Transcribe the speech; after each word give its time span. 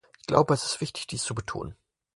Ich 0.19 0.25
glaube, 0.25 0.55
es 0.55 0.63
ist 0.65 0.81
wichtig, 0.81 1.05
dies 1.05 1.21
zu 1.23 1.35
betonen. 1.35 1.75